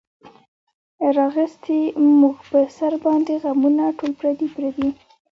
راغیستې 1.17 1.79
مونږ 2.19 2.37
پۀ 2.49 2.61
سر 2.77 2.93
باندې 3.03 3.33
غمونه 3.43 3.83
ټول 3.97 4.11
پردي 4.19 4.47
دي 4.75 4.89